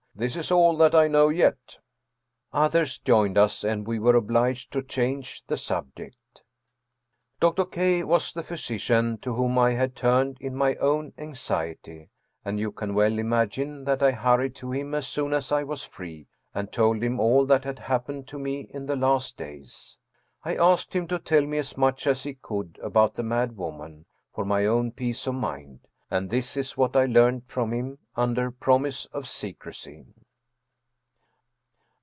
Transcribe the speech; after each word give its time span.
This 0.13 0.35
is 0.35 0.51
all 0.51 0.75
that 0.77 0.93
I 0.93 1.07
know 1.07 1.29
yet." 1.29 1.79
Others 2.53 2.99
joined 2.99 3.37
us 3.39 3.63
and 3.63 3.87
we 3.87 3.97
were 3.97 4.15
obliged 4.15 4.71
to 4.73 4.83
change 4.83 5.41
the 5.47 5.55
sub 5.55 5.95
ject. 5.95 6.43
Dr. 7.39 7.63
K. 7.65 8.03
was 8.03 8.33
the 8.33 8.43
physician 8.43 9.17
to 9.19 9.33
whom 9.33 9.57
I 9.57 9.71
had 9.71 9.95
turned 9.95 10.37
in 10.41 10.53
my 10.53 10.75
own 10.75 11.13
anxiety, 11.17 12.09
and 12.43 12.59
you 12.59 12.71
can 12.73 12.93
well 12.93 13.17
imagine 13.17 13.85
that 13.85 14.03
I 14.03 14.11
hurried 14.11 14.61
150 14.61 14.61
Ernest 14.61 14.61
Thcodor 14.61 14.67
Amadcus 14.67 14.67
Hoffmann 14.67 14.73
to 14.73 14.79
him 14.79 14.95
as 14.95 15.07
soon 15.07 15.33
as 15.33 15.51
I 15.59 15.63
was 15.63 15.83
free, 15.85 16.27
and 16.53 16.71
told 16.71 17.03
him 17.03 17.19
all 17.19 17.45
that 17.45 17.63
had 17.63 17.79
happened 17.79 18.27
to 18.27 18.37
me 18.37 18.61
in 18.71 18.85
the 18.85 18.97
last 18.97 19.37
days. 19.37 19.97
I 20.43 20.55
asked 20.57 20.93
him 20.93 21.07
to 21.07 21.19
tell 21.19 21.45
me 21.45 21.57
as 21.57 21.77
much 21.77 22.05
as 22.05 22.23
he 22.23 22.33
could 22.35 22.77
about 22.83 23.13
the 23.15 23.23
mad 23.23 23.55
woman, 23.55 24.05
for 24.33 24.43
my 24.45 24.65
own 24.65 24.91
peace 24.91 25.25
of 25.25 25.35
mind; 25.35 25.79
and 26.13 26.29
this 26.29 26.57
is 26.57 26.75
what 26.77 26.93
I 26.97 27.05
learned 27.05 27.43
from 27.47 27.71
him 27.71 27.97
under 28.17 28.51
promise 28.51 29.05
of 29.13 29.25
secrecy. 29.29 30.05